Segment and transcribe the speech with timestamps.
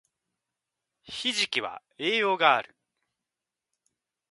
[1.03, 2.75] ひじきは栄養がある